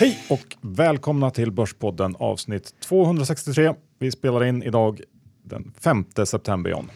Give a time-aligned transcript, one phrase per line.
[0.00, 3.74] Hej och välkomna till Börspodden avsnitt 263.
[3.98, 5.00] Vi spelar in idag
[5.42, 6.90] den 5 september, John.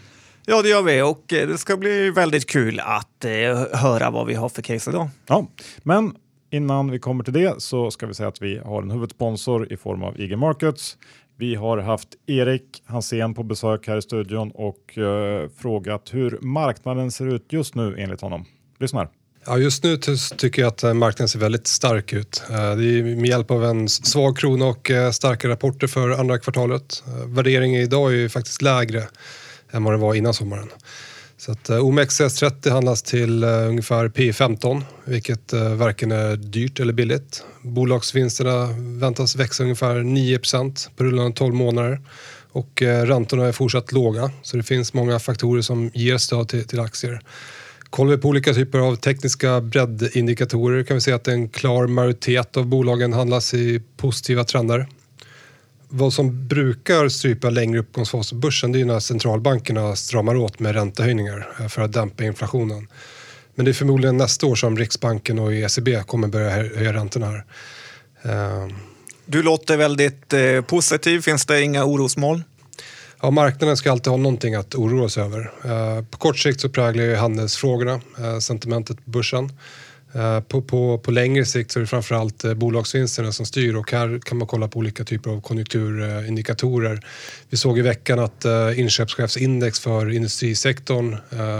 [0.46, 3.30] Ja, det gör vi och eh, det ska bli väldigt kul att eh,
[3.72, 5.08] höra vad vi har för case idag.
[5.26, 5.46] Ja,
[5.82, 6.16] men
[6.50, 9.76] innan vi kommer till det så ska vi säga att vi har en huvudsponsor i
[9.76, 10.98] form av IG Markets.
[11.36, 17.10] Vi har haft Erik Hansén på besök här i studion och eh, frågat hur marknaden
[17.10, 18.44] ser ut just nu enligt honom.
[18.78, 19.08] Lyssna här.
[19.46, 19.96] Ja, just nu
[20.36, 22.42] tycker jag att eh, marknaden ser väldigt stark ut.
[22.50, 26.38] Eh, det är med hjälp av en svag krona och eh, starka rapporter för andra
[26.38, 27.02] kvartalet.
[27.26, 29.08] Värderingen idag är ju faktiskt lägre
[29.70, 30.68] än vad den var innan sommaren.
[31.36, 37.44] Så att OMXS30 handlas till ungefär P15, vilket varken är dyrt eller billigt.
[37.62, 38.68] Bolagsvinsterna
[39.00, 42.00] väntas växa ungefär 9% på rullande 12 månader
[42.52, 46.80] och räntorna är fortsatt låga, så det finns många faktorer som ger stöd till, till
[46.80, 47.20] aktier.
[47.94, 52.56] Kollar vi på olika typer av tekniska breddindikatorer kan vi se att en klar majoritet
[52.56, 54.86] av bolagen handlas i positiva trender.
[55.88, 60.74] Vad som brukar strypa längre uppgångsfas på börsen det är när centralbankerna stramar åt med
[60.74, 62.88] räntehöjningar för att dämpa inflationen.
[63.54, 67.44] Men det är förmodligen nästa år som Riksbanken och ECB kommer börja höja räntorna här.
[68.22, 68.72] Ehm.
[69.26, 71.20] Du låter väldigt eh, positiv.
[71.20, 72.42] Finns det inga orosmoln?
[73.22, 75.52] Ja, marknaden ska alltid ha någonting att oroa sig över.
[75.64, 79.52] Eh, på kort sikt så präglar ju handelsfrågorna eh, sentimentet på börsen.
[80.14, 84.20] Eh, på, på, på längre sikt så är det framförallt bolagsvinsterna som styr och här
[84.24, 87.00] kan man kolla på olika typer av konjunkturindikatorer.
[87.50, 88.44] Vi såg i veckan att
[88.76, 91.16] inköpschefsindex för industrisektorn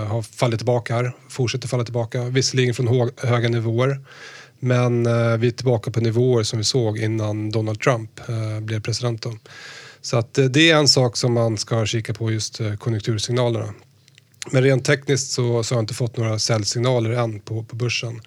[0.07, 3.99] har fallit tillbaka här, fortsätter falla tillbaka, visserligen från höga nivåer.
[4.59, 5.03] Men
[5.39, 8.21] vi är tillbaka på nivåer som vi såg innan Donald Trump
[8.61, 9.21] blev president.
[9.21, 9.37] Då.
[10.05, 13.73] Så att eh, det är en sak som man ska kika på, just eh, konjunktursignalerna.
[14.51, 18.21] Men rent tekniskt så, så har jag inte fått några säljsignaler än på, på börsen.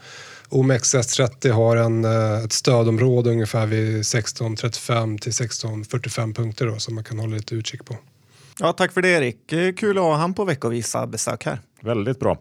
[0.49, 7.05] OMXS30 har en, eh, ett stödområde ungefär vid 16.35 till 16.45 punkter då, som man
[7.05, 7.97] kan hålla lite utkik på.
[8.61, 9.77] Ja, tack för det Erik.
[9.79, 11.61] Kul att ha han på veckovisa besök här.
[11.81, 12.39] Väldigt bra.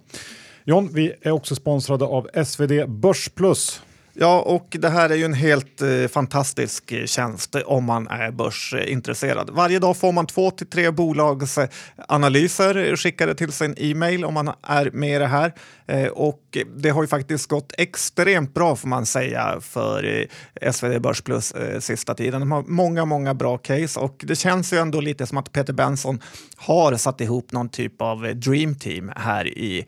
[0.63, 3.81] John, vi är också sponsrade av SvD Börsplus.
[4.19, 8.07] Ja, och det här är ju en helt eh, fantastisk eh, tjänst eh, om man
[8.07, 9.49] är börsintresserad.
[9.49, 11.69] Varje dag får man två till tre bolags eh,
[12.07, 15.53] analyser skickade till sin e-mail om man är med i det här.
[15.87, 20.27] Eh, och det har ju faktiskt gått extremt bra får man säga för
[20.61, 22.39] eh, SvD Börs Plus eh, sista tiden.
[22.39, 25.73] De har många, många bra case och det känns ju ändå lite som att Peter
[25.73, 26.19] Benson
[26.55, 29.85] har satt ihop någon typ av dream team här i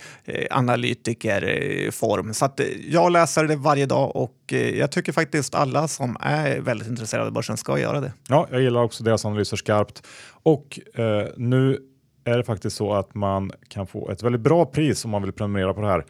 [0.51, 2.33] analytikerform.
[2.33, 6.87] Så att jag läser det varje dag och jag tycker faktiskt alla som är väldigt
[6.87, 8.13] intresserade av börsen ska göra det.
[8.27, 10.03] Ja, jag gillar också deras analyser skarpt
[10.43, 11.79] och eh, nu
[12.23, 15.31] är det faktiskt så att man kan få ett väldigt bra pris om man vill
[15.31, 16.05] prenumerera på det här.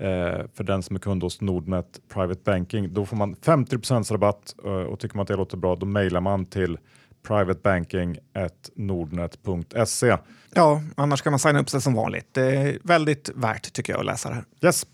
[0.00, 2.94] Eh, för den som är kund hos Nordnet Private Banking.
[2.94, 6.20] Då får man 50% rabatt eh, och tycker man att det låter bra då mejlar
[6.20, 6.78] man till
[7.22, 10.16] privatebanking.nordnet.se.
[10.54, 12.26] Ja, annars kan man signa upp sig som vanligt.
[12.32, 14.44] Det är väldigt värt tycker jag att läsa det här.
[14.62, 14.86] Yes.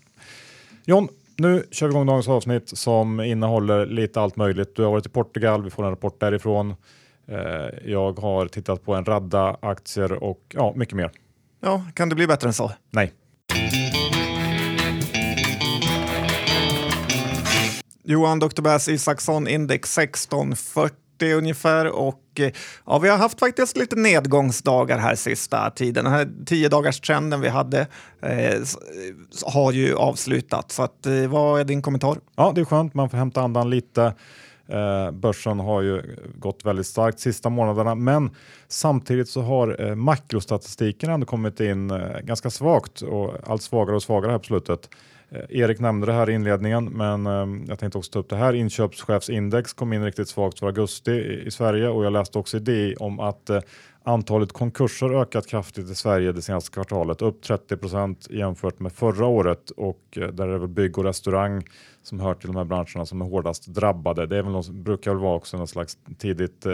[0.85, 4.75] John, nu kör vi igång dagens avsnitt som innehåller lite allt möjligt.
[4.75, 6.75] Du har varit i Portugal, vi får en rapport därifrån.
[7.27, 7.37] Eh,
[7.85, 11.11] jag har tittat på en radda aktier och ja, mycket mer.
[11.61, 12.71] Ja, kan det bli bättre än så?
[12.91, 13.13] Nej.
[18.03, 18.61] Johan Dr.
[18.61, 22.51] Bass Isaksson index 1640 ungefär och eh,
[22.85, 26.03] ja, vi har haft faktiskt lite nedgångsdagar här sista tiden.
[26.03, 27.87] Den här tio dagars trenden vi hade
[28.21, 28.61] eh, eh,
[29.45, 30.75] har ju avslutats.
[30.75, 32.17] Så att, eh, vad är din kommentar?
[32.35, 32.93] Ja, det är skönt.
[32.93, 34.13] Man får hämta andan lite.
[34.69, 38.29] Eh, börsen har ju gått väldigt starkt sista månaderna, men
[38.67, 44.03] samtidigt så har eh, makrostatistiken ändå kommit in eh, ganska svagt och allt svagare och
[44.03, 44.89] svagare här på slutet.
[45.29, 48.35] Eh, Erik nämnde det här i inledningen, men eh, jag tänkte också ta upp det
[48.35, 48.53] här.
[48.53, 51.11] Inköpschefsindex kom in riktigt svagt för augusti
[51.45, 53.59] i, Sverige och jag läste också i det om att eh,
[54.07, 59.69] Antalet konkurser ökat kraftigt i Sverige det senaste kvartalet, upp 30% jämfört med förra året
[59.69, 61.63] och eh, där är det väl bygg och restaurang
[62.03, 64.25] som hör till de här branscherna som är hårdast drabbade.
[64.25, 66.73] Det är väl något, brukar väl vara också något slags tidigt eh,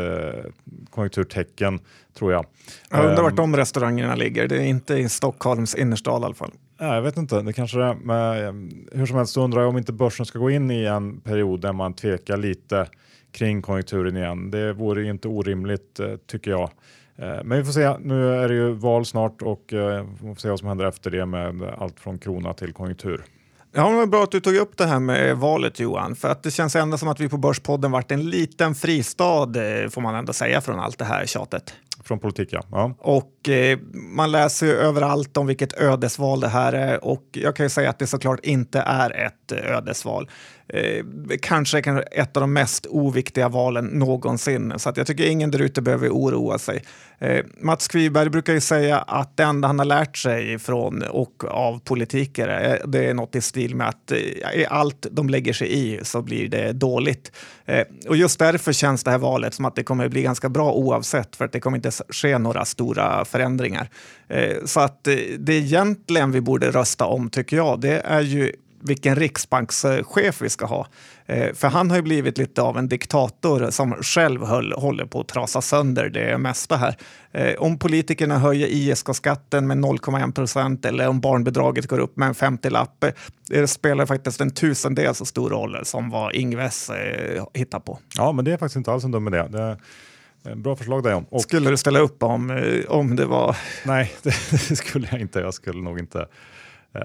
[0.89, 1.80] konjunkturtecken
[2.13, 2.45] tror jag.
[2.89, 3.36] Jag undrar vart ehm.
[3.36, 4.48] de restaurangerna ligger.
[4.48, 6.51] Det är inte i Stockholms innerstad i alla fall.
[6.83, 7.94] Nej, jag vet inte, det kanske det är.
[7.94, 10.85] Men, ehm, hur som helst så undrar jag om inte börsen ska gå in i
[10.85, 12.88] en period där man tvekar lite
[13.31, 14.51] kring konjunkturen igen.
[14.51, 16.69] Det vore inte orimligt eh, tycker jag.
[17.15, 17.97] Eh, men vi får se.
[18.00, 21.12] Nu är det ju val snart och eh, vi får se vad som händer efter
[21.12, 23.24] det med allt från krona till konjunktur.
[23.75, 26.51] Ja, men bra att du tog upp det här med valet Johan, för att det
[26.51, 29.53] känns ändå som att vi på Börspodden varit en liten fristad
[29.89, 31.74] får man ändå säga från allt det här tjatet.
[32.04, 32.62] Från politik ja.
[32.72, 32.95] ja.
[33.00, 37.66] Och eh, man läser ju överallt om vilket ödesval det här är och jag kan
[37.66, 40.30] ju säga att det såklart inte är ett ödesval.
[40.68, 41.06] Eh,
[41.42, 41.80] kanske
[42.12, 44.74] ett av de mest oviktiga valen någonsin.
[44.78, 46.84] Så att jag tycker ingen där ute behöver oroa sig.
[47.20, 51.44] Eh, Mats Kviberg brukar ju säga att det enda han har lärt sig från och
[51.48, 54.18] av politiker eh, det är något i stil med att eh,
[54.54, 57.32] i allt de lägger sig i så blir det dåligt.
[57.66, 60.74] Eh, och just därför känns det här valet som att det kommer bli ganska bra
[60.74, 63.90] oavsett för att det kommer inte ske några stora förändringar.
[64.66, 65.04] Så att
[65.38, 68.52] det egentligen vi borde rösta om tycker jag, det är ju
[68.83, 70.88] vilken riksbankschef vi ska ha.
[71.25, 75.19] Eh, för han har ju blivit lite av en diktator som själv höll, håller på
[75.19, 76.95] att trasa sönder det mesta här.
[77.31, 82.33] Eh, om politikerna höjer ISK-skatten med 0,1 procent eller om barnbidraget går upp med en
[82.33, 83.12] 50-lapp, eh,
[83.47, 86.91] det spelar faktiskt en tusendel så stor roll som vad Ingves
[87.53, 88.00] hittar på.
[88.18, 89.44] Ja, men det är faktiskt inte alls en dum idé.
[89.50, 89.77] Det
[90.56, 93.57] Bra förslag där Och, skulle du ställa upp om, om det var?
[93.85, 94.30] Nej, det,
[94.69, 95.39] det skulle jag inte.
[95.39, 96.27] Jag skulle nog inte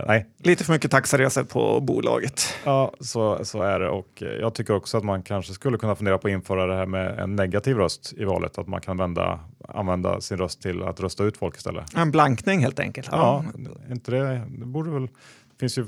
[0.06, 0.26] nej.
[0.38, 2.55] Lite för mycket taxiresor på bolaget.
[2.64, 5.94] Ja, så, så är det och eh, jag tycker också att man kanske skulle kunna
[5.94, 8.96] fundera på att införa det här med en negativ röst i valet, att man kan
[8.96, 11.94] vända, använda sin röst till att rösta ut folk istället.
[11.96, 13.08] En blankning helt enkelt.
[13.12, 15.87] Ja, ja inte det, det borde väl, det finns ju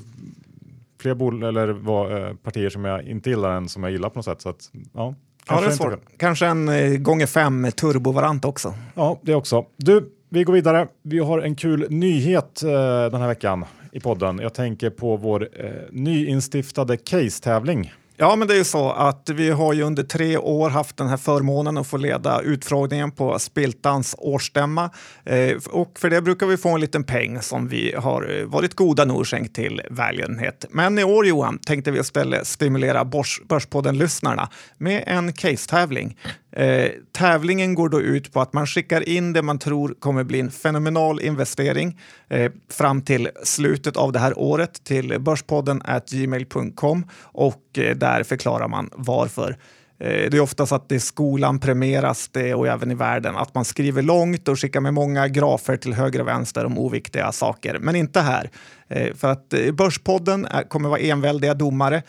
[1.01, 4.17] fler bol eller var, eh, partier som jag inte gillar än som jag gillar på
[4.19, 4.41] något sätt.
[4.41, 5.15] Så att, ja,
[5.45, 6.17] Kanske, ja, det är svårt.
[6.17, 8.73] kanske en eh, gånger fem turbovariant också.
[8.93, 9.65] Ja, det också.
[9.77, 10.87] Du, vi går vidare.
[11.03, 12.69] Vi har en kul nyhet eh,
[13.11, 14.39] den här veckan i podden.
[14.39, 17.93] Jag tänker på vår eh, nyinstiftade case-tävling.
[18.17, 21.07] Ja, men det är ju så att vi har ju under tre år haft den
[21.07, 24.89] här förmånen att få leda utfrågningen på Spiltans årsstämma.
[25.25, 28.73] Eh, och för det brukar vi få en liten peng som vi har eh, varit
[28.73, 30.65] goda nog skänkt till välgörenhet.
[30.69, 33.05] Men i år Johan tänkte vi istället stimulera
[33.49, 36.17] Börspodden-lyssnarna med en case-tävling.
[36.51, 40.39] Eh, tävlingen går då ut på att man skickar in det man tror kommer bli
[40.39, 41.99] en fenomenal investering
[42.29, 45.81] eh, fram till slutet av det här året till börspodden
[46.11, 49.57] gmail.com och eh, där förklarar man varför.
[50.01, 53.55] Eh, det är ofta så att i skolan premieras det och även i världen att
[53.55, 57.77] man skriver långt och skickar med många grafer till höger och vänster om oviktiga saker.
[57.79, 58.49] Men inte här.
[58.87, 62.03] Eh, för att eh, Börspodden kommer vara enväldiga domare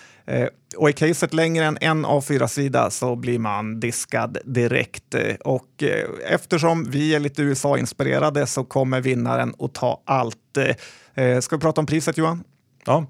[0.77, 5.15] och är caset längre än en av fyra sida så blir man diskad direkt.
[5.45, 5.85] Och
[6.29, 10.59] eftersom vi är lite USA-inspirerade så kommer vinnaren att ta allt.
[11.41, 12.45] Ska vi prata om priset Johan?
[12.85, 13.07] Ja.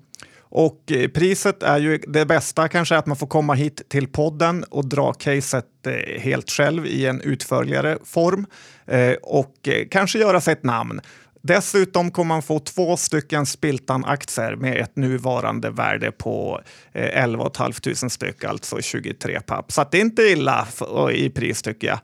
[0.54, 4.64] Och eh, priset är ju det bästa kanske att man får komma hit till podden
[4.64, 8.46] och dra caset eh, helt själv i en utförligare form
[8.86, 11.00] eh, och kanske göra sig ett namn.
[11.42, 16.60] Dessutom kommer man få två stycken Spiltan-aktier med ett nuvarande värde på
[16.92, 19.72] 11 500 styck, alltså 23 papp.
[19.72, 20.68] Så det är inte illa
[21.12, 21.98] i pris tycker jag.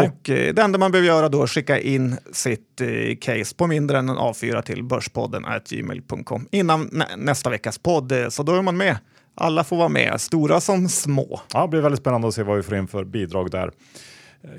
[0.00, 2.88] Och eh, det enda man behöver göra då är att skicka in sitt eh,
[3.20, 8.12] case på mindre än en A4 till börspodden gmail.com innan nä nästa veckas podd.
[8.12, 8.96] Eh, så då är man med.
[9.34, 11.40] Alla får vara med, stora som små.
[11.52, 13.70] Ja, det blir väldigt spännande att se vad vi får in för bidrag där.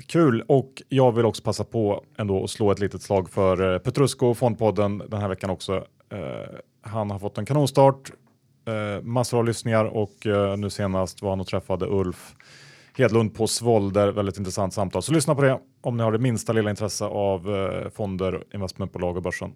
[0.06, 4.26] Kul och jag vill också passa på ändå att slå ett litet slag för Petrusco
[4.26, 5.84] och Fondpodden den här veckan också.
[6.82, 8.12] Han har fått en kanonstart,
[9.02, 10.26] massor av lyssningar och
[10.58, 12.34] nu senast var han och träffade Ulf
[12.96, 14.08] Hedlund på Svolder.
[14.08, 15.02] Väldigt intressant samtal.
[15.02, 19.16] Så lyssna på det om ni har det minsta lilla intresse av eh, fonder, investmentbolag
[19.16, 19.52] och börsen.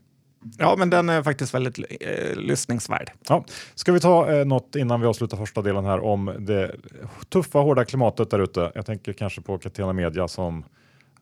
[0.59, 3.11] Ja, men den är faktiskt väldigt eh, lyssningsvärd.
[3.29, 3.45] Ja.
[3.75, 6.75] Ska vi ta eh, något innan vi avslutar första delen här om det
[7.29, 8.73] tuffa, hårda klimatet där ute?
[8.75, 10.65] Jag tänker kanske på Catena Media som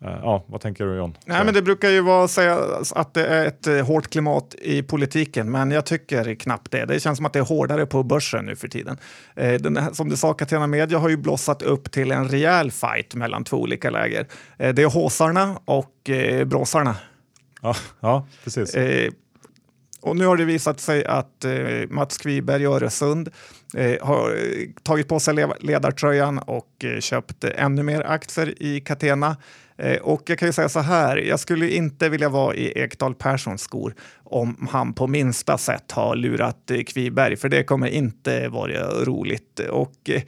[0.01, 1.17] ja, vad tänker du John?
[1.25, 2.59] Nej, men det brukar ju vara säga
[2.95, 6.85] att det är ett eh, hårt klimat i politiken, men jag tycker knappt det.
[6.85, 8.99] Det känns som att det är hårdare på börsen nu för tiden.
[9.37, 13.15] Eh, den, som du sa, Catena Media har ju blossat upp till en rejäl fight
[13.15, 14.27] mellan två olika läger.
[14.57, 16.11] Det är håsarna och
[16.47, 16.97] bråsarna.
[17.63, 18.77] Ja, ja precis.
[20.01, 21.53] Och nu har det visat sig att eh,
[21.89, 23.29] Mats Kviberg i Öresund
[23.75, 24.37] eh, har
[24.83, 29.37] tagit på sig ledartröjan och eh, köpt ännu mer aktier i Catena.
[29.79, 33.15] Eh, och jag kan ju säga så här, jag skulle inte vilja vara i Ekdal
[33.15, 33.95] Perssons skor
[34.31, 39.61] om han på minsta sätt har lurat eh, Kviberg, för det kommer inte vara roligt.
[39.71, 40.23] Och eh,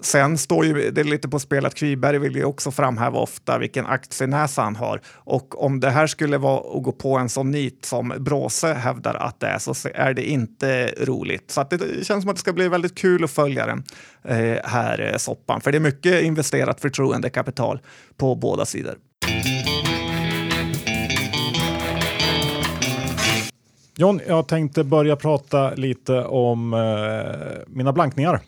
[0.00, 3.86] sen står ju det lite på spel att Kviberg vill ju också framhäva ofta vilken
[3.86, 5.00] aktienäsa han har.
[5.06, 9.14] Och om det här skulle vara att gå på en sån nit som Bråse hävdar
[9.14, 11.50] att det är så är det inte roligt.
[11.50, 13.84] Så det känns som att det ska bli väldigt kul att följa den
[14.24, 17.80] eh, här soppan, för det är mycket investerat förtroendekapital
[18.16, 18.94] på båda sidor.
[23.98, 28.40] John, jag tänkte börja prata lite om eh, mina blankningar.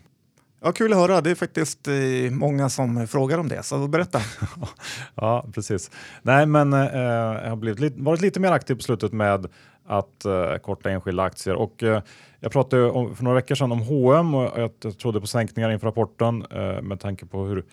[0.63, 1.21] Ja, kul att höra.
[1.21, 4.21] Det är faktiskt eh, många som frågar om det, så berätta.
[5.15, 5.91] ja, precis.
[6.23, 9.47] Nej, men eh, jag har blivit, varit lite mer aktiv på slutet med
[9.87, 11.55] att uh, korta enskilda aktier.
[11.55, 12.01] Och, uh,
[12.41, 15.87] jag pratade om, för några veckor sedan om H&M och jag, trodde på sänkningar inför
[15.87, 17.65] rapporten uh, med tanke på hur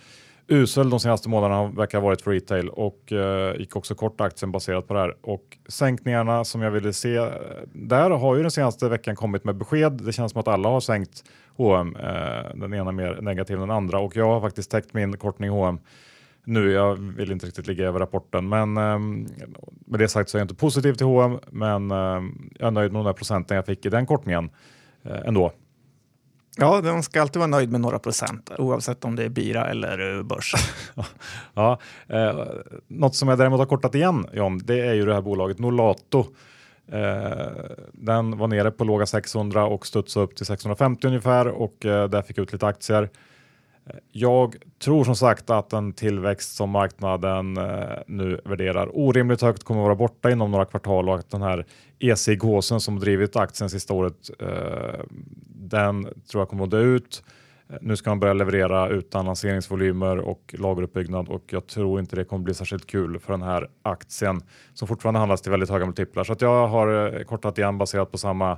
[0.48, 4.52] usel de senaste månaderna verkar ha varit för retail och eh, gick också kort aktien
[4.52, 5.16] baserat på det här.
[5.22, 7.30] Och sänkningarna som jag ville se, eh,
[7.74, 9.92] där har ju den senaste veckan kommit med besked.
[9.92, 11.24] Det känns som att alla har sänkt
[11.58, 15.18] H&M, eh, den ena mer negativ än den andra och jag har faktiskt täckt min
[15.18, 15.80] kortning H&M
[16.44, 16.72] nu.
[16.72, 19.00] Jag vill inte riktigt ligga över rapporten, men eh,
[19.86, 22.24] med det sagt så är jag inte positiv till H&M, men eh,
[22.60, 24.50] jag är nöjd med de där procenten jag fick i den kortningen
[25.04, 25.52] eh, ändå.
[26.58, 30.18] Ja, man ska alltid vara nöjd med några procent oavsett om det är bira eller
[30.18, 30.54] eh, börs.
[31.54, 32.40] ja, eh,
[32.88, 36.26] något som jag däremot har kortat igen John, det är ju det här bolaget Nolato.
[36.92, 37.48] Eh,
[37.94, 42.22] den var nere på låga 600 och studsade upp till 650 ungefär och eh, där
[42.22, 43.10] fick jag ut lite aktier.
[44.12, 49.82] Jag tror som sagt att en tillväxt som marknaden eh, nu värderar orimligt högt kommer
[49.82, 51.65] att vara borta inom några kvartal och att den här
[52.00, 55.06] EC-gåsen som drivit aktien sista året, eh,
[55.48, 57.24] den tror jag kommer att dö ut.
[57.82, 62.44] Nu ska man börja leverera utan lanseringsvolymer och lageruppbyggnad och jag tror inte det kommer
[62.44, 64.42] bli särskilt kul för den här aktien
[64.74, 66.24] som fortfarande handlas till väldigt höga multiplar.
[66.24, 68.58] Så att jag har eh, kortat igen baserat på samma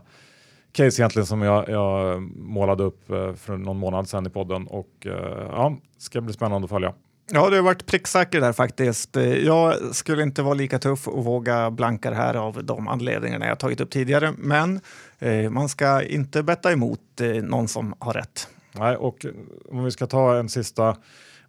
[0.77, 4.89] case egentligen som jag, jag målade upp eh, för någon månad sedan i podden och
[5.05, 6.93] eh, ja, ska bli spännande att följa.
[7.31, 9.15] Ja, du har varit pricksäker där faktiskt.
[9.43, 13.59] Jag skulle inte vara lika tuff och våga blanka det här av de anledningarna jag
[13.59, 14.33] tagit upp tidigare.
[14.37, 14.79] Men
[15.19, 18.47] eh, man ska inte betta emot eh, någon som har rätt.
[18.71, 19.25] Nej, och
[19.71, 20.95] om vi ska ta en sista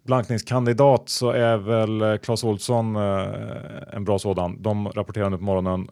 [0.03, 3.27] blankningskandidat så är väl Clas Olsson eh,
[3.93, 4.61] en bra sådan.
[4.61, 5.87] De rapporterade nu på morgonen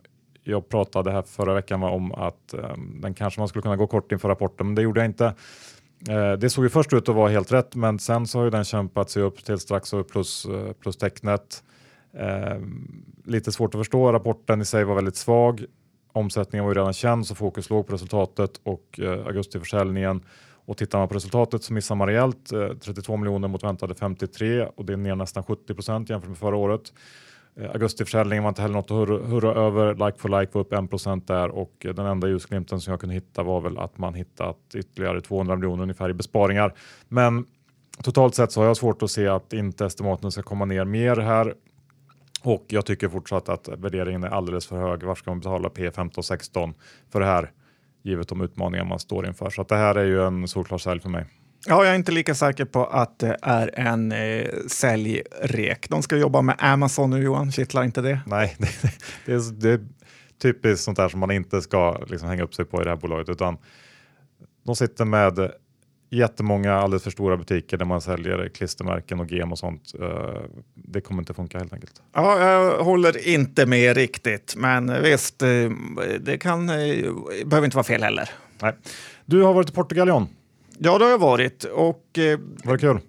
[0.48, 4.12] jag pratade här förra veckan om att ehm, den kanske man skulle kunna gå kort
[4.12, 5.26] inför rapporten, men det gjorde jag inte.
[6.10, 8.50] Eh, det såg ju först ut att vara helt rätt, men sen så har ju
[8.50, 11.64] den kämpat sig upp till strax över plus, eh, plus tecknet.
[12.14, 14.14] Ehm, lite svårt att förstå.
[14.14, 15.66] Rapporten i sig var väldigt svag.
[16.12, 20.24] Omsättningen var ju redan känd så fokus låg på resultatet och eh, uh, augustiförsäljningen.
[20.66, 22.52] Och tittar man på resultatet så missar man rejält.
[22.82, 26.56] 32 miljoner mot väntade 53 och det är ner nästan 70 procent jämfört med förra
[26.56, 26.94] året.
[27.60, 30.06] Eh, Augustiförsäljningen var inte heller något att hurra, hurra över.
[30.06, 33.44] Like for like var upp 1 där och den enda ljusglimten som jag kunde hitta
[33.44, 36.74] var väl att man hittat ytterligare 200 miljoner ungefär i besparingar.
[37.08, 37.46] Men
[38.04, 41.16] totalt sett så har jag svårt att se att inte estimaten ska komma ner mer
[41.16, 41.54] här.
[42.44, 45.04] Och jag tycker fortsatt att värderingen är alldeles för hög.
[45.04, 46.74] Var ska man betala P 15 16
[47.12, 47.52] för det här?
[48.04, 49.50] Givet de utmaningar man står inför.
[49.50, 51.26] Så att det här är ju en solklar sälj för mig.
[51.70, 55.90] Ja, jag är inte lika säker på att det är en eh, säljrek.
[55.90, 58.20] De ska jobba med Amazon nu Johan, kittlar inte det?
[58.26, 58.70] Nej, det,
[59.26, 59.80] det, är, det är
[60.42, 62.98] typiskt sånt där som man inte ska liksom, hänga upp sig på i det här
[62.98, 63.58] bolaget, utan
[64.66, 65.52] de sitter med
[66.10, 69.94] jättemånga alldeles för stora butiker där man säljer klistermärken och gem och sånt.
[70.02, 70.42] Eh,
[70.76, 72.02] det kommer inte funka helt enkelt.
[72.14, 75.50] Ja, jag håller inte med riktigt, men visst, eh,
[76.20, 77.14] det kan, eh,
[77.46, 78.30] behöver inte vara fel heller.
[78.62, 78.74] Nej.
[79.26, 80.28] Du har varit i Portugal John.
[80.80, 81.64] Ja, det har jag varit.
[81.64, 83.00] Och, eh, Var det kul?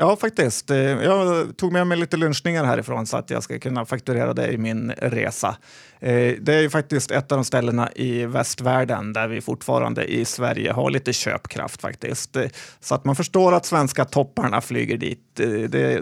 [0.00, 0.70] Ja, faktiskt.
[0.70, 4.52] Eh, jag tog med mig lite lunchningar härifrån så att jag ska kunna fakturera det
[4.52, 5.56] i min resa.
[5.98, 10.24] Eh, det är ju faktiskt ett av de ställena i västvärlden där vi fortfarande i
[10.24, 12.36] Sverige har lite köpkraft faktiskt.
[12.36, 12.44] Eh,
[12.80, 15.40] så att man förstår att svenska topparna flyger dit.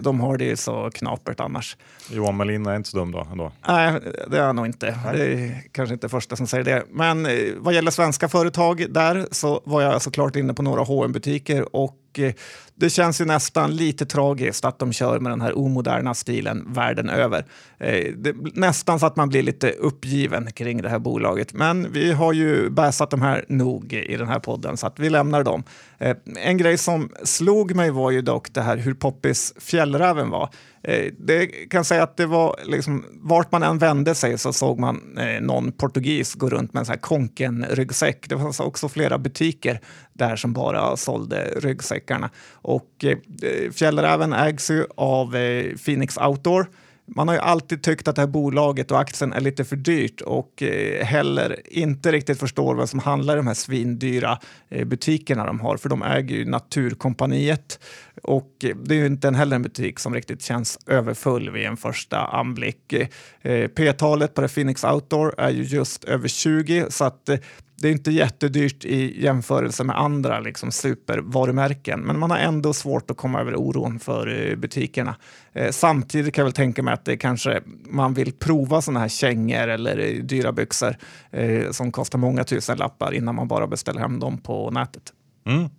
[0.01, 1.77] De har det så knapert annars.
[2.11, 3.27] Johan Melin är inte så dum då?
[3.31, 3.51] Ändå.
[3.67, 4.99] Nej, det är han nog inte.
[5.05, 5.17] Nej.
[5.17, 6.83] Det är kanske inte första som säger det.
[6.89, 7.27] Men
[7.57, 11.95] vad gäller svenska företag där så var jag såklart inne på några hm butiker och
[12.19, 12.33] Eh,
[12.75, 17.09] det känns ju nästan lite tragiskt att de kör med den här omoderna stilen världen
[17.09, 17.45] över.
[17.77, 21.53] Eh, det, nästan så att man blir lite uppgiven kring det här bolaget.
[21.53, 25.09] Men vi har ju bäsat de här nog i den här podden så att vi
[25.09, 25.63] lämnar dem.
[25.99, 30.49] Eh, en grej som slog mig var ju dock det här hur poppis fjällräven var.
[30.83, 34.79] Eh, det kan säga att det var liksom, vart man än vände sig så såg
[34.79, 38.29] man eh, någon portugis gå runt med en sån här konken-ryggsäck.
[38.29, 39.79] Det fanns också flera butiker
[40.13, 42.29] där som bara sålde ryggsäckarna.
[42.51, 46.67] Och eh, eh Fjällräven ägs ju av eh, Phoenix Outdoor
[47.15, 50.21] man har ju alltid tyckt att det här bolaget och aktien är lite för dyrt
[50.21, 54.39] och eh, heller inte riktigt förstår vad som handlar i de här svindyra
[54.69, 57.79] eh, butikerna de har, för de äger ju Naturkompaniet
[58.23, 61.77] och eh, det är ju inte heller en butik som riktigt känns överfull vid en
[61.77, 62.93] första anblick.
[63.41, 67.37] Eh, p-talet på det Phoenix Outdoor är ju just över 20 så att eh,
[67.81, 73.11] det är inte jättedyrt i jämförelse med andra liksom, supervarumärken, men man har ändå svårt
[73.11, 75.15] att komma över oron för eh, butikerna.
[75.53, 79.07] Eh, samtidigt kan jag väl tänka mig att det kanske man vill prova sådana här
[79.07, 80.95] kängor eller eh, dyra byxor
[81.31, 85.13] eh, som kostar många tusen lappar innan man bara beställer hem dem på nätet.
[85.45, 85.69] Mm.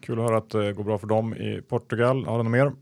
[0.00, 2.26] Kul att höra att det går bra för dem i Portugal.
[2.26, 2.72] Har du något mer?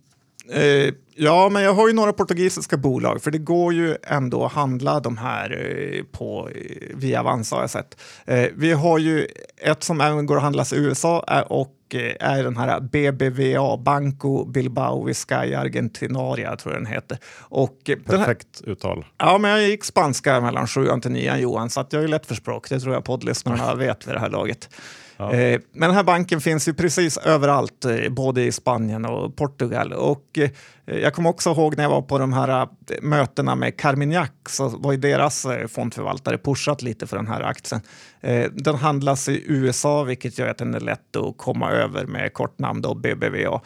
[0.50, 4.52] Eh, ja, men jag har ju några portugisiska bolag, för det går ju ändå att
[4.52, 8.00] handla de här eh, på, eh, via Avanza har jag sett.
[8.24, 9.26] Eh, vi har ju
[9.56, 13.76] ett som även går att handlas i USA är, och eh, är den här BBVA,
[13.76, 17.18] Banco Bilbao Vizcaya Argentinaria, tror jag den heter.
[17.38, 19.04] Och eh, den här, Perfekt uttal.
[19.18, 22.26] Ja, men jag gick spanska mellan sjuan till nian Johan, så att jag är lätt
[22.26, 22.68] för språk.
[22.68, 24.68] Det tror jag poddlyssnarna vet vid det här laget.
[25.16, 25.32] Ja.
[25.32, 29.92] Eh, men den här banken finns ju precis överallt, eh, både i Spanien och Portugal.
[29.92, 30.50] Och eh,
[30.84, 32.66] jag kommer också ihåg när jag var på de här eh,
[33.02, 37.80] mötena med Carmignac så var ju deras eh, fondförvaltare pushat lite för den här aktien.
[38.20, 42.32] Eh, den handlas i USA, vilket gör att den är lätt att komma över med
[42.32, 43.60] kortnamn då, BBVA.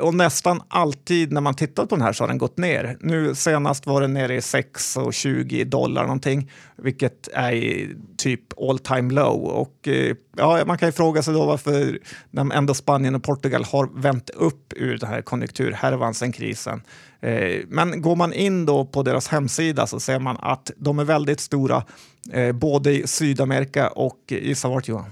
[0.00, 2.96] Och nästan alltid när man tittar på den här så har den gått ner.
[3.00, 7.52] Nu senast var den nere i 6,20 dollar någonting, vilket är
[8.22, 9.44] typ all time low.
[9.44, 11.98] Och eh, ja, man kan ju fråga sig då varför
[12.30, 16.82] när ändå Spanien och Portugal har vänt upp ur den här konjunkturhärvan sen krisen.
[17.20, 21.04] Eh, men går man in då på deras hemsida så ser man att de är
[21.04, 21.84] väldigt stora
[22.32, 25.10] eh, både i Sydamerika och gissa vart Johan?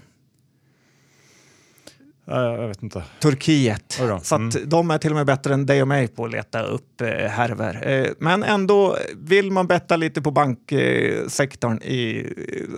[2.30, 3.02] Jag vet inte.
[3.20, 3.98] Turkiet.
[4.00, 4.20] Då.
[4.22, 4.50] Så Mm.
[4.64, 7.06] de är till och med bättre än dig och mig på att leta upp eh,
[7.08, 7.88] härvor.
[7.88, 12.26] Eh, men ändå, vill man betta lite på banksektorn i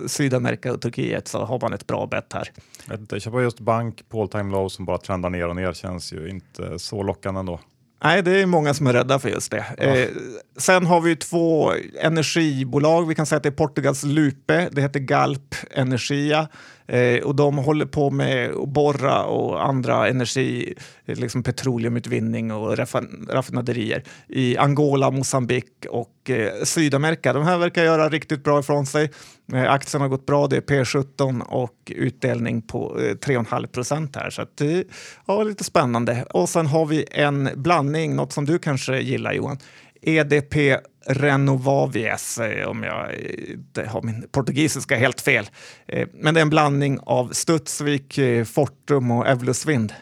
[0.07, 2.51] Sydamerika och Turkiet så har man ett bra bett här.
[2.85, 3.19] Jag vet inte.
[3.19, 6.29] Köpa just bank på all time low som bara trendar ner och ner känns ju
[6.29, 7.59] inte så lockande ändå.
[8.03, 9.65] Nej, det är många som är rädda för just det.
[9.77, 10.09] Eh,
[10.57, 13.07] sen har vi två energibolag.
[13.07, 14.69] Vi kan säga att det är Portugals Lupe.
[14.71, 16.47] Det heter Galp Energia.
[16.93, 20.73] Eh, och de håller på med att borra och andra energi,
[21.05, 27.33] eh, liksom petroleumutvinning och raffin- raffinaderier i Angola, Mosambik och eh, Sydamerika.
[27.33, 29.11] De här verkar göra riktigt bra ifrån sig.
[29.53, 34.29] Eh, aktien har gått bra, det är P17 och utdelning på eh, 3,5 procent här.
[34.29, 34.79] Så att, eh,
[35.27, 36.25] ja, lite spännande.
[36.29, 39.57] Och sen har vi en blandning, något som du kanske gillar Johan.
[40.01, 45.49] EDP Renovavies, eh, om jag eh, inte har min portugisiska helt fel.
[45.87, 49.93] Eh, Men det är en blandning av Studsvik, eh, Fortum och Evolusvind.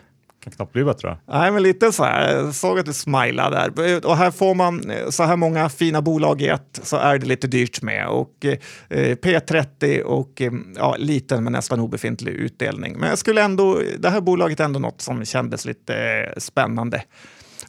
[0.43, 1.17] Kan knappt bli bättre.
[1.27, 2.35] Nej, men lite så här.
[2.35, 4.05] Jag såg att du smilade där.
[4.05, 7.25] Och här får man eh, så här många fina bolag i ett så är det
[7.25, 8.07] lite dyrt med.
[8.07, 12.97] Och eh, P30 och eh, ja, liten men nästan obefintlig utdelning.
[12.97, 17.03] Men jag skulle ändå, det här bolaget är ändå något som kändes lite eh, spännande.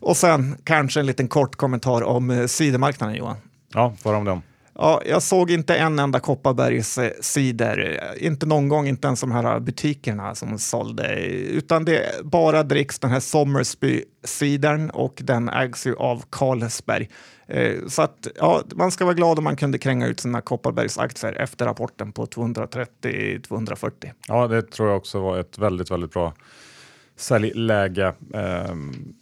[0.02, 3.36] Och sen kanske en liten kort kommentar om eh, cidermarknaden Johan.
[3.74, 4.42] Ja, vad om dem?
[4.74, 9.20] Ja, jag såg inte en enda Kopparbergs eh, cider, Eh, inte någon gång, inte ens
[9.20, 15.48] de här butikerna som sålde, eh, utan det bara dricks den här Sommersby-cidern och den
[15.48, 17.08] ägs ju av Carlsberg.
[17.46, 20.98] Eh, Så att ja, man ska vara glad om man kunde kränga ut sina Kopparbergs
[20.98, 23.90] aktier efter rapporten på 230-240.
[24.28, 26.34] Ja, det tror jag också var ett väldigt, väldigt bra
[27.16, 28.14] säljläge.
[28.34, 29.14] ehm,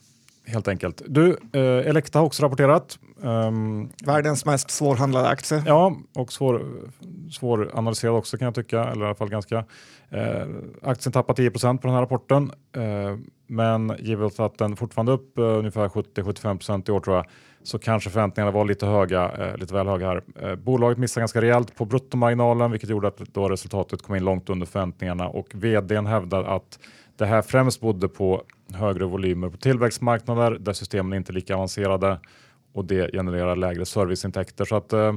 [0.51, 1.03] helt enkelt.
[1.07, 2.99] Du, eh, Elekta har också rapporterat.
[3.25, 5.63] Ehm, Världens mest svårhandlade aktie.
[5.67, 6.63] Ja, och svår,
[7.31, 9.65] svåranalyserad också kan jag tycka, eller i alla fall ganska.
[10.11, 10.47] Eh,
[10.83, 15.39] aktien tappar 10% på den här rapporten, eh, men givet att den fortfarande är upp
[15.39, 17.27] eh, ungefär 70-75% i år tror jag,
[17.63, 20.23] så kanske förväntningarna var lite höga, eh, lite väl höga här.
[20.43, 24.51] Eh, bolaget missade ganska rejält på bruttomarginalen, vilket gjorde att då resultatet kom in långt
[24.51, 26.79] under förväntningarna och vdn hävdar att
[27.17, 28.43] det här främst bodde på
[28.74, 32.20] högre volymer på tillväxtmarknader där systemen inte är lika avancerade
[32.72, 34.64] och det genererar lägre serviceintäkter.
[34.64, 35.14] Så att, eh,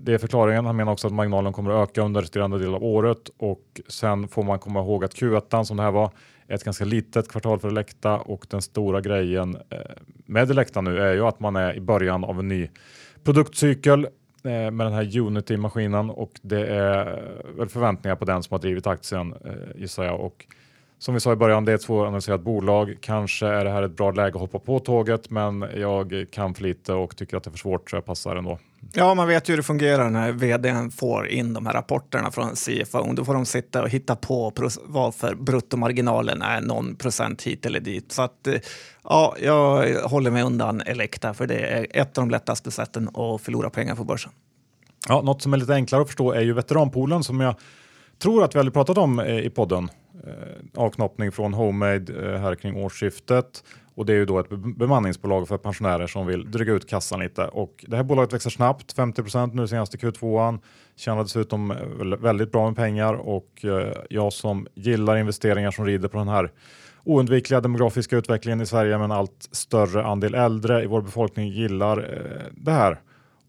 [0.00, 0.66] det är förklaringen.
[0.66, 4.28] Han menar också att marginalen kommer att öka under resterande del av året och sen
[4.28, 6.10] får man komma ihåg att Q1 som det här var
[6.46, 9.78] är ett ganska litet kvartal för Elekta och den stora grejen eh,
[10.26, 12.68] med Elekta nu är ju att man är i början av en ny
[13.24, 14.04] produktcykel
[14.44, 18.58] eh, med den här Unity-maskinen och det är eh, väl förväntningar på den som har
[18.58, 20.20] drivit aktien eh, gissar jag.
[20.20, 20.46] Och
[21.00, 22.96] som vi sa i början, det är ett svåranalyserat bolag.
[23.00, 26.62] Kanske är det här ett bra läge att hoppa på tåget, men jag kan för
[26.62, 28.58] lite och tycker att det är för svårt så jag passar ändå.
[28.92, 32.54] Ja, man vet ju hur det fungerar när vdn får in de här rapporterna från
[32.54, 33.12] CFO.
[33.12, 34.52] Då får de sitta och hitta på
[34.84, 38.12] varför bruttomarginalen är någon procent hit eller dit.
[38.12, 38.54] Så att, eh,
[39.04, 43.40] ja, jag håller mig undan Elekta för det är ett av de lättaste sätten att
[43.40, 44.32] förlora pengar på börsen.
[45.08, 47.54] Ja, något som är lite enklare att förstå är ju veteranpoolen som jag
[48.22, 49.90] tror att vi hade pratat om eh, i podden.
[50.26, 53.64] Eh, avknoppning från Homemade eh, här kring årsskiftet.
[53.94, 57.44] Och det är ju då ett bemanningsbolag för pensionärer som vill dryga ut kassan lite.
[57.44, 60.58] Och det här bolaget växer snabbt, 50% nu senaste Q2an,
[60.96, 63.14] tjänar dessutom eh, väldigt bra med pengar.
[63.14, 66.50] Och eh, jag som gillar investeringar som rider på den här
[67.04, 71.98] oundvikliga demografiska utvecklingen i Sverige med en allt större andel äldre i vår befolkning gillar
[71.98, 73.00] eh, det här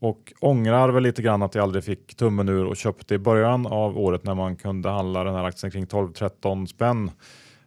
[0.02, 3.68] och ångrar väl lite grann att jag aldrig fick tummen ur och köpte i början
[3.68, 7.12] av året när man kunde handla den här aktien kring 12-13 spänn.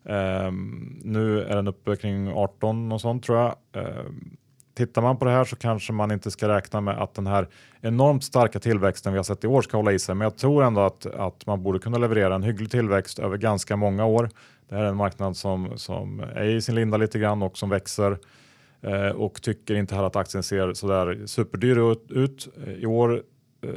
[0.03, 3.55] Um, nu är den uppe kring 18 och sånt tror jag.
[3.73, 4.37] Um,
[4.75, 7.49] tittar man på det här så kanske man inte ska räkna med att den här
[7.81, 10.15] enormt starka tillväxten vi har sett i år ska hålla i sig.
[10.15, 13.77] Men jag tror ändå att, att man borde kunna leverera en hygglig tillväxt över ganska
[13.77, 14.31] många år.
[14.69, 17.71] Det här är en marknad som, som är i sin linda lite grann och som
[17.71, 18.19] växer
[18.85, 22.49] Eh, och tycker inte heller att aktien ser sådär superdyr ut.
[22.67, 23.23] Eh, I år
[23.63, 23.71] eh,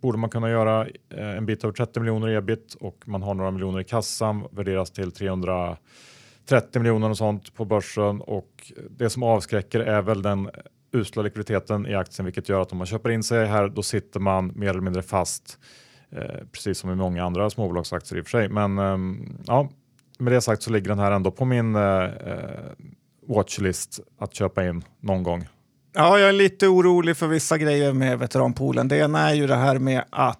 [0.00, 3.50] borde man kunna göra en bit över 30 miljoner i ebit och man har några
[3.50, 5.76] miljoner i kassan, värderas till 300
[6.48, 10.50] 30 miljoner och sånt på börsen och det som avskräcker är väl den
[10.92, 14.20] usla likviditeten i aktien vilket gör att om man köper in sig här då sitter
[14.20, 15.58] man mer eller mindre fast.
[16.10, 18.48] Eh, precis som i många andra småbolagsaktier i och för sig.
[18.48, 18.98] Men eh,
[19.46, 19.68] ja,
[20.18, 22.04] med det sagt så ligger den här ändå på min eh,
[23.34, 25.48] watchlist att köpa in någon gång.
[25.92, 28.88] Ja, jag är lite orolig för vissa grejer med veteranpoolen.
[28.88, 30.38] Det ena är ju det här med att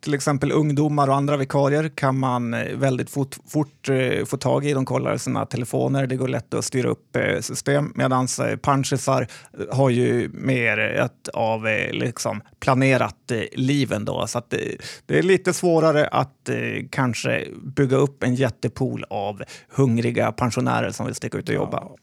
[0.00, 4.66] till exempel ungdomar och andra vikarier kan man eh, väldigt fort, fort eh, få tag
[4.66, 4.72] i.
[4.72, 7.92] De kollar sina telefoner, det går lätt att styra upp eh, system.
[7.94, 8.26] Medan
[8.62, 9.26] punchisar
[9.70, 14.26] har ju mer ett av liksom planerat liven då.
[14.26, 14.42] Så
[15.06, 16.50] det är lite svårare att
[16.90, 17.44] kanske
[17.76, 21.78] bygga upp en jättepool av hungriga pensionärer som vill sticka ut och jobba.
[21.82, 21.96] Ja.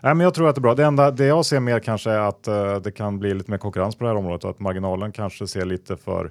[0.00, 0.74] Nej, men jag tror att det är bra.
[0.74, 3.58] Det enda det jag ser mer kanske är att uh, det kan bli lite mer
[3.58, 6.30] konkurrens på det här området och att marginalen kanske ser lite för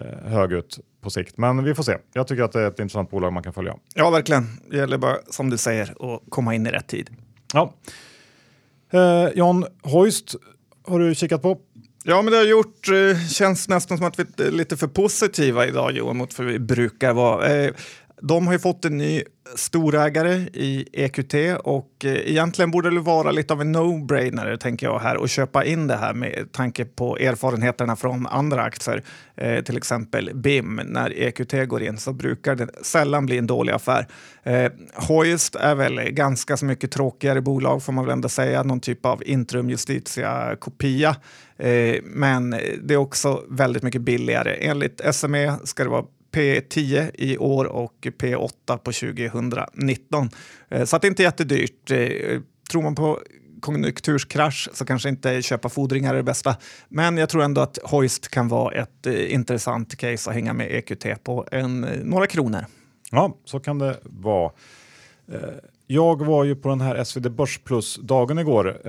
[0.00, 1.38] Eh, hög ut på sikt.
[1.38, 1.98] Men vi får se.
[2.12, 3.76] Jag tycker att det är ett intressant bolag man kan följa.
[3.94, 4.46] Ja, verkligen.
[4.70, 7.10] Det gäller bara, som du säger, att komma in i rätt tid.
[7.52, 7.74] Ja.
[8.90, 10.34] Eh, Jan Hoist
[10.86, 11.58] har du kikat på?
[12.04, 12.88] Ja, men det har gjort.
[12.88, 16.58] Eh, känns nästan som att vi är lite för positiva idag, Johan, mot vad vi
[16.58, 17.46] brukar vara.
[17.46, 17.72] Eh,
[18.20, 19.22] de har ju fått en ny
[19.54, 24.98] storägare i EQT och eh, egentligen borde det vara lite av en no-brainer tänker jag
[24.98, 29.02] här och köpa in det här med tanke på erfarenheterna från andra aktier.
[29.36, 30.80] Eh, till exempel BIM.
[30.84, 34.06] När EQT går in så brukar det sällan bli en dålig affär.
[34.42, 38.62] Eh, Hoist är väl ganska så mycket tråkigare bolag får man väl ändå säga.
[38.62, 41.16] Någon typ av intrum justitia kopia.
[41.58, 42.50] Eh, men
[42.82, 44.56] det är också väldigt mycket billigare.
[44.60, 46.04] Enligt SME ska det vara
[46.38, 50.30] P10 i år och P8 på 2019.
[50.68, 51.90] Eh, så att det är inte jättedyrt.
[51.90, 53.20] Eh, tror man på
[53.60, 56.56] konjunkturskrasch så kanske inte köpa fordringar är det bästa.
[56.88, 60.70] Men jag tror ändå att Hoist kan vara ett eh, intressant case att hänga med
[60.70, 62.64] EQT på en, några kronor.
[63.10, 64.52] Ja, så kan det vara.
[65.86, 68.80] Jag var ju på den här SvD Börs Plus-dagen igår.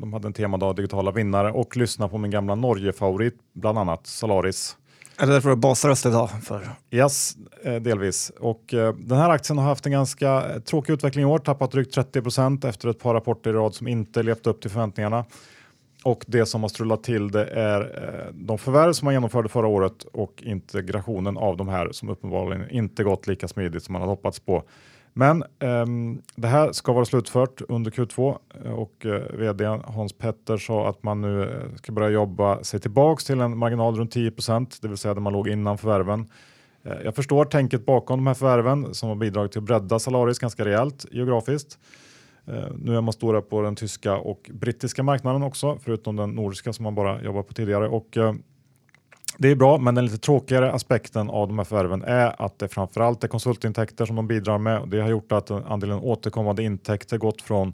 [0.00, 4.76] De hade en temadag digitala vinnare och lyssnade på min gamla Norge-favorit, bland annat Salaris.
[5.16, 6.30] Är det därför du har basröst idag?
[6.42, 6.68] För?
[6.90, 8.32] Yes, eh, delvis.
[8.40, 11.70] Och, eh, den här aktien har haft en ganska eh, tråkig utveckling i år, tappat
[11.70, 15.24] drygt 30 procent efter ett par rapporter i rad som inte levt upp till förväntningarna.
[16.04, 17.92] Och det som har strulat till det är
[18.32, 23.04] de förvärv som man genomförde förra året och integrationen av de här som uppenbarligen inte
[23.04, 24.62] gått lika smidigt som man hade hoppats på.
[25.16, 30.12] Men um, det här ska vara slutfört under Q2 eh, och eh, uh, vd Hans
[30.12, 34.16] Petter sa att man nu eh, ska börja jobba sig tillbaks till en marginal runt
[34.16, 36.20] 10% det vill säga där man låg innan förvärven.
[36.86, 40.38] Uh, jag förstår tänket bakom de här förvärven som har bidragit till att bredda Salaris
[40.38, 41.78] ganska rejält geografiskt.
[42.48, 46.72] Uh, nu är man stora på den tyska och brittiska marknaden också, förutom den nordiska
[46.72, 47.88] som man bara jobbar på tidigare.
[47.88, 48.16] Och,
[49.38, 52.68] det är bra, men den lite tråkigare aspekten av de här förvärven är att det
[52.68, 54.88] framförallt är konsultintäkter som de bidrar med.
[54.88, 57.72] Det har gjort att andelen återkommande intäkter gått från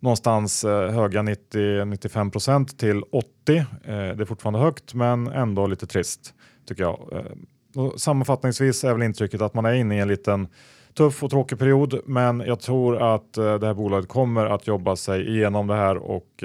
[0.00, 3.56] någonstans eh, höga 90-95 procent till 80.
[3.56, 6.34] Eh, det är fortfarande högt, men ändå lite trist
[6.68, 7.08] tycker jag.
[7.12, 10.48] Eh, och sammanfattningsvis är väl intrycket att man är inne i en liten
[10.94, 15.28] tuff och tråkig period, men jag tror att det här bolaget kommer att jobba sig
[15.28, 16.44] igenom det här och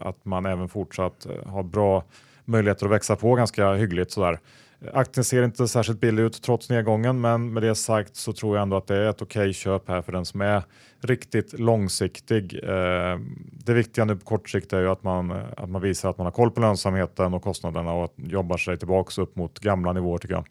[0.00, 2.04] att man även fortsatt har bra
[2.44, 4.10] möjligheter att växa på ganska hyggligt.
[4.10, 4.38] Sådär.
[4.92, 8.62] Aktien ser inte särskilt billig ut trots nedgången, men med det sagt så tror jag
[8.62, 10.62] ändå att det är ett okej okay köp här för den som är
[11.00, 12.60] riktigt långsiktig.
[12.62, 13.18] Eh,
[13.52, 16.24] det viktiga nu på kort sikt är ju att man, att man visar att man
[16.24, 20.18] har koll på lönsamheten och kostnaderna och att jobbar sig tillbaks upp mot gamla nivåer
[20.18, 20.46] tycker jag.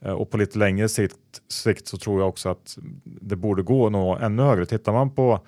[0.00, 1.16] Eh, och på lite längre sikt,
[1.48, 4.66] sikt så tror jag också att det borde gå att nå ännu högre.
[4.66, 5.40] Tittar man på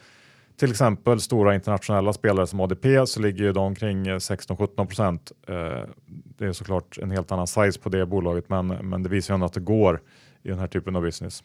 [0.60, 5.32] till exempel stora internationella spelare som ADP så ligger ju de kring eh, 16-17 procent.
[5.48, 5.54] Eh,
[6.38, 9.34] det är såklart en helt annan size på det bolaget men, men det visar ju
[9.34, 10.00] ändå att det går
[10.42, 11.42] i den här typen av business.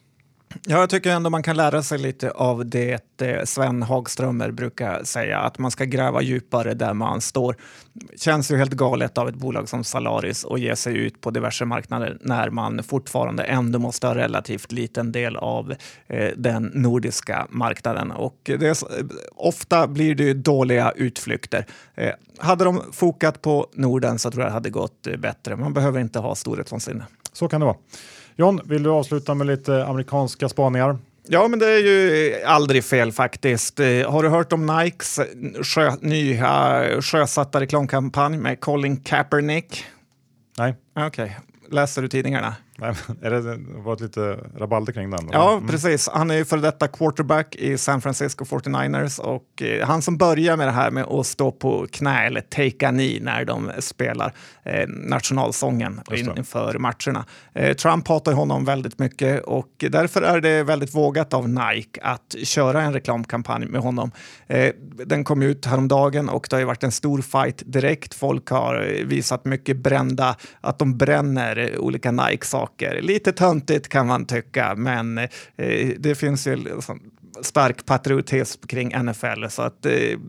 [0.64, 3.02] Ja, jag tycker ändå man kan lära sig lite av det
[3.46, 7.56] Sven Hagströmer brukar säga, att man ska gräva djupare där man står.
[8.18, 11.66] Känns ju helt galet av ett bolag som Salaris att ge sig ut på diverse
[11.66, 15.74] marknader när man fortfarande ändå måste ha relativt liten del av
[16.08, 18.12] eh, den nordiska marknaden.
[18.12, 21.66] Och det är, eh, ofta blir det dåliga utflykter.
[21.96, 25.56] Eh, hade de fokat på Norden så tror jag det hade gått eh, bättre.
[25.56, 27.06] Man behöver inte ha storhetsvansinne.
[27.34, 27.78] Så kan det vara.
[28.38, 30.98] John, vill du avsluta med lite amerikanska spaningar?
[31.28, 33.80] Ja, men det är ju aldrig fel faktiskt.
[33.80, 35.20] Eh, har du hört om Nikes
[35.64, 39.86] sjö, nya sjösatta reklamkampanj med Colin Kaepernick?
[40.58, 40.76] Nej.
[40.96, 41.30] Okej, okay.
[41.72, 42.56] läser du tidningarna?
[42.78, 45.30] Nej, är det varit lite rabalder kring den?
[45.32, 45.68] Ja, mm.
[45.68, 46.10] precis.
[46.14, 50.58] Han är ju för detta quarterback i San Francisco 49ers och eh, han som börjar
[50.58, 54.34] med det här med att stå på knä eller take a knee när de spelar
[54.64, 56.02] eh, nationalsången
[56.38, 57.26] inför matcherna.
[57.54, 62.36] Eh, Trump hatar honom väldigt mycket och därför är det väldigt vågat av Nike att
[62.44, 64.12] köra en reklamkampanj med honom.
[64.48, 64.74] Eh,
[65.06, 68.14] den kom ut häromdagen och det har ju varit en stor fight direkt.
[68.14, 73.02] Folk har visat mycket brända, att de bränner olika Nike-saker saker.
[73.02, 75.28] Lite töntigt kan man tycka, men eh,
[75.98, 77.00] det finns ju liksom
[77.42, 79.48] stark patriotism kring NFL.
[79.50, 80.20] Så att, eh,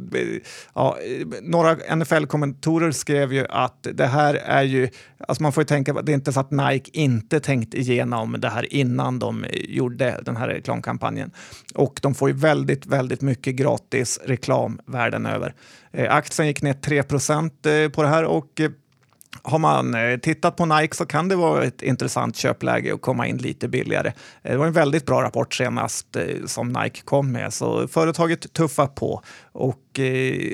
[0.74, 0.96] ja,
[1.42, 4.88] några NFL-kommentatorer skrev ju att det här är ju,
[5.28, 8.48] alltså man får ju tänka, det är inte så att Nike inte tänkt igenom det
[8.48, 11.30] här innan de gjorde den här reklamkampanjen.
[11.74, 15.54] Och de får ju väldigt, väldigt mycket gratis reklam världen över.
[15.92, 18.70] Eh, aktien gick ner 3 eh, på det här och eh,
[19.42, 23.26] har man eh, tittat på Nike så kan det vara ett intressant köpläge att komma
[23.26, 24.12] in lite billigare.
[24.42, 28.52] Eh, det var en väldigt bra rapport senast eh, som Nike kom med, så företaget
[28.52, 29.22] tuffar på.
[29.52, 29.82] Och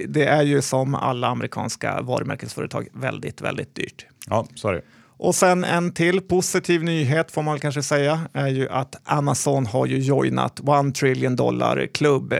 [0.08, 4.06] det är ju som alla amerikanska varumärkesföretag väldigt, väldigt dyrt.
[4.26, 4.82] Ja, så är det.
[5.16, 9.86] Och sen en till positiv nyhet får man kanske säga är ju att Amazon har
[9.86, 12.34] ju joinat One trillion dollar klubb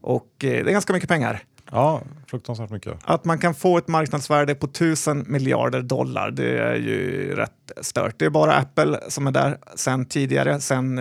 [0.00, 1.42] och det är ganska mycket pengar.
[1.70, 2.94] Ja, fruktansvärt mycket.
[3.04, 8.14] Att man kan få ett marknadsvärde på tusen miljarder dollar, det är ju rätt stört.
[8.18, 10.60] Det är bara Apple som är där sen tidigare.
[10.60, 10.98] Sen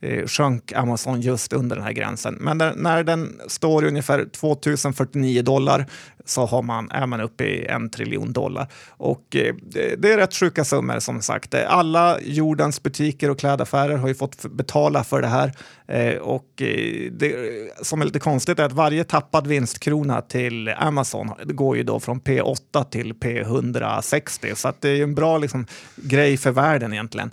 [0.00, 2.34] eh, sjönk Amazon just under den här gränsen.
[2.40, 5.86] Men där, när den står i ungefär 2049 dollar
[6.24, 8.68] så har man, är man uppe i en triljon dollar.
[8.88, 9.54] Och eh,
[9.98, 11.54] det är rätt sjuka summor som sagt.
[11.54, 15.52] Alla jordens butiker och klädaffärer har ju fått betala för det här.
[15.88, 17.34] Eh, och eh, det
[17.82, 22.20] som är lite konstigt är att varje tappad vinstkrona till Amazon går ju då från
[22.20, 24.54] P8 till P160.
[24.54, 27.30] Så att det är ju en bra liksom, grej för världen egentligen.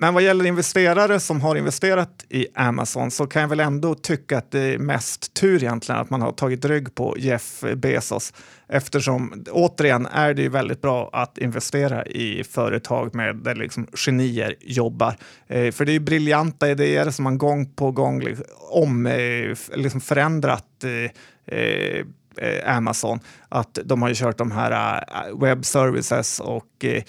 [0.00, 4.38] Men vad gäller investerare som har investerat i Amazon så kan jag väl ändå tycka
[4.38, 8.32] att det är mest tur egentligen att man har tagit rygg på Jeff Bezos
[8.68, 14.54] eftersom återigen är det ju väldigt bra att investera i företag med där liksom genier
[14.60, 15.16] jobbar.
[15.46, 19.56] Eh, för det är ju briljanta idéer som man gång på gång liksom, om, eh,
[19.74, 21.10] liksom förändrat eh
[21.50, 22.04] eh,
[22.36, 27.02] Eh, Amazon, att de har ju kört de här eh, web services och eh,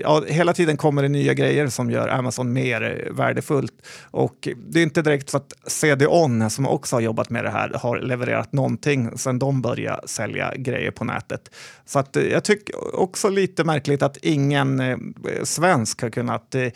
[0.00, 3.72] ja, hela tiden kommer det nya grejer som gör Amazon mer värdefullt.
[4.10, 7.72] Och det är inte direkt så att CDON som också har jobbat med det här,
[7.74, 11.50] har levererat någonting sedan de började sälja grejer på nätet.
[11.84, 14.98] Så att, jag tycker också lite märkligt att ingen eh,
[15.44, 16.72] svensk har kunnat eh,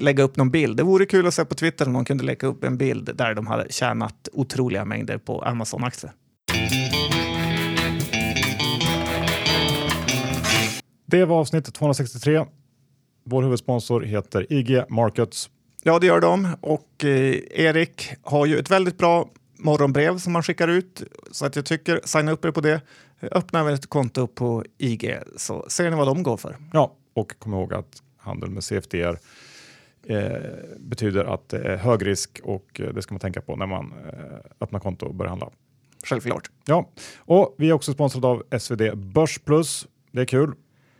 [0.00, 0.76] lägga upp någon bild.
[0.76, 3.34] Det vore kul att se på Twitter om någon kunde lägga upp en bild där
[3.34, 6.12] de hade tjänat otroliga mängder på Amazon-aktier.
[11.06, 12.44] Det var avsnitt 263.
[13.24, 15.50] Vår huvudsponsor heter IG Markets.
[15.82, 16.56] Ja, det gör de.
[16.60, 21.02] Och eh, Erik har ju ett väldigt bra morgonbrev som man skickar ut.
[21.30, 22.80] Så att jag tycker, signa upp er på det.
[23.20, 26.56] Öppna även ett konto på IG så ser ni vad de går för.
[26.72, 29.18] Ja, och kom ihåg att handel med CFDR
[30.06, 30.18] eh,
[30.78, 33.92] betyder att det är hög risk och eh, det ska man tänka på när man
[34.06, 35.50] eh, öppnar konto och börjar handla.
[36.04, 36.50] Självklart.
[36.66, 39.86] Ja, och vi är också sponsrade av SvD Börs Plus.
[40.12, 40.54] Det är kul.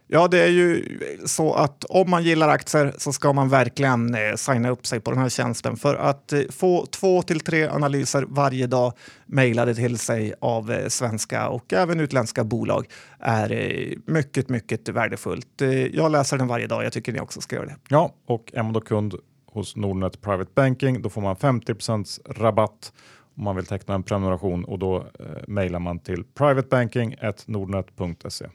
[0.07, 4.35] Ja, det är ju så att om man gillar aktier så ska man verkligen eh,
[4.37, 8.25] signa upp sig på den här tjänsten för att eh, få två till tre analyser
[8.29, 8.93] varje dag
[9.27, 12.87] mejlade till sig av eh, svenska och även utländska bolag
[13.19, 15.63] är eh, mycket, mycket värdefullt.
[15.63, 16.85] Eh, jag läser den varje dag.
[16.85, 17.77] Jag tycker ni också ska göra det.
[17.89, 19.15] Ja, och är man då kund
[19.47, 22.93] hos Nordnet Private Banking, då får man 50% rabatt
[23.37, 25.03] om man vill teckna en prenumeration och då eh,
[25.47, 28.47] mejlar man till privatebanking.nordnet.se.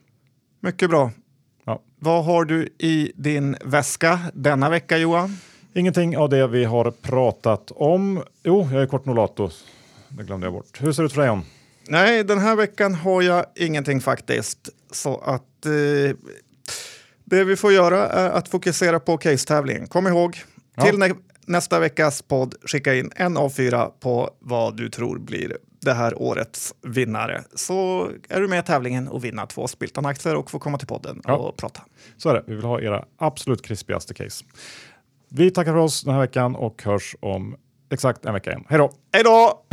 [0.61, 1.11] Mycket bra.
[1.69, 1.81] Ja.
[1.99, 5.37] Vad har du i din väska denna vecka Johan?
[5.73, 8.23] Ingenting av det vi har pratat om.
[8.43, 9.49] Jo, jag är kort Nolato.
[10.09, 10.81] Det glömde jag bort.
[10.81, 11.41] Hur ser det ut för dig?
[11.87, 14.69] Nej, den här veckan har jag ingenting faktiskt.
[14.91, 16.15] Så att eh,
[17.25, 19.87] det vi får göra är att fokusera på case-tävlingen.
[19.87, 20.37] Kom ihåg,
[20.75, 20.83] ja.
[20.83, 21.09] till nä
[21.45, 26.21] nästa veckas podd skicka in en av fyra på vad du tror blir det här
[26.21, 30.77] årets vinnare så är du med i tävlingen och vinna två Spiltan-aktier och få komma
[30.77, 31.35] till podden ja.
[31.35, 31.81] och prata.
[32.17, 32.43] Så är det.
[32.47, 34.45] Vi vill ha era absolut krispigaste case.
[35.29, 37.55] Vi tackar för oss den här veckan och hörs om
[37.91, 38.63] exakt en vecka igen.
[38.69, 38.91] Hej då!
[39.13, 39.65] Hej då!